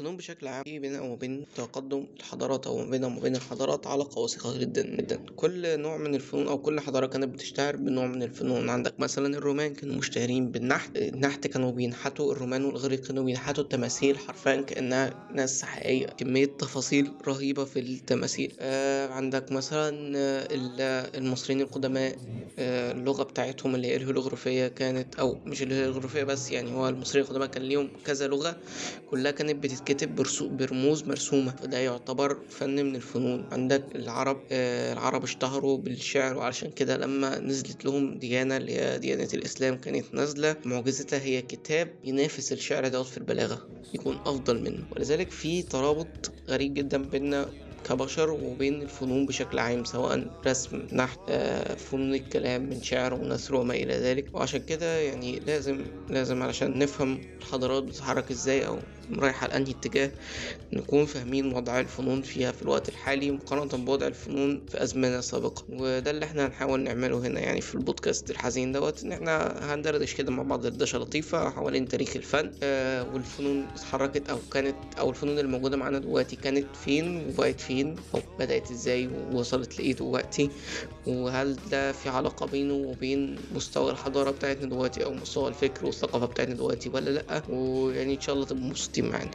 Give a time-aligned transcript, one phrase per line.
[0.00, 4.82] الفنون بشكل عام في بينها وبين تقدم الحضارات أو بينها وبين الحضارات علاقة وثيقة جدا
[4.96, 5.20] جدا.
[5.36, 8.70] كل نوع من الفنون أو كل حضارة كانت بتشتهر بنوع من الفنون.
[8.70, 10.96] عندك مثلا الرومان كانوا مشتهرين بالنحت.
[10.96, 16.06] النحت كانوا بينحتوا الرومان والإغريق كانوا بينحتوا التماثيل حرفيا كأنها ناس حقيقية.
[16.06, 18.52] كمية تفاصيل رهيبة في التماثيل.
[18.60, 22.16] آه عندك مثلا آه، ال- المصريين القدماء
[22.58, 27.48] آه، اللغة بتاعتهم اللي هي الهيروغليفية كانت أو مش الهيروغليفية بس يعني هو المصريين القدماء
[27.48, 28.56] كان ليهم كذا لغة
[29.10, 31.50] كلها كانت بتتكتب برسو- برموز مرسومة.
[31.56, 33.46] فده يعتبر فن من الفنون.
[33.52, 39.28] عندك العرب آه، العرب اشتهروا بالشعر وعلشان كده لما نزلت لهم ديانة اللي هي ديانة
[39.34, 44.86] الإسلام كانت نازلة معجزتها هي كتاب ينافس الشعر دوت في البلاغة يكون أفضل منه.
[44.96, 47.46] ولذلك في ترابط غريب جدا بيننا
[47.88, 53.74] كبشر وبين الفنون بشكل عام سواء رسم نحت آه، فنون الكلام من شعر ونثر وما
[53.74, 54.26] إلى ذلك.
[54.34, 55.80] وعشان كده يعني لازم
[56.10, 58.78] لازم علشان نفهم الحضارات بتتحرك إزاي أو
[59.18, 60.10] رايحة لأنهي اتجاه
[60.72, 65.64] نكون فاهمين وضع الفنون فيها في الوقت الحالي مقارنة بوضع الفنون في أزمنة سابقة.
[65.68, 70.30] وده اللي إحنا هنحاول نعمله هنا يعني في البودكاست الحزين دوت إن إحنا هندردش كده
[70.32, 75.50] مع بعض دردشة لطيفة حوالين تاريخ الفن آه والفنون اتحركت أو كانت أو الفنون اللي
[75.50, 80.50] موجودة معانا دلوقتي كانت فين وبقت فين أو بدأت إزاي ووصلت لإيه دلوقتي
[81.06, 86.54] وهل ده في علاقة بينه وبين مستوى الحضارة بتاعتنا دلوقتي أو مستوى الفكر والثقافة بتاعتنا
[86.54, 89.30] دلوقتي ولا لأ؟ ويعني إن شاء الله تبقوا مبسوطين معانا.